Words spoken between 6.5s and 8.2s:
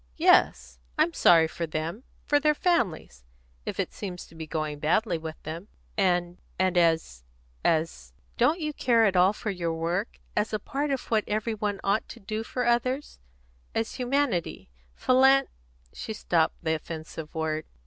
and as as